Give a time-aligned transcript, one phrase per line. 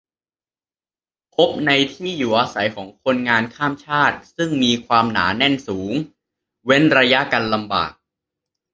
[1.35, 5.91] พบในที่อยู่อาศัยของคนงานข้ามชาติ ซึ่งมีความหนาแน่นสูง
[6.65, 7.91] เว้นระยะกันลำบาก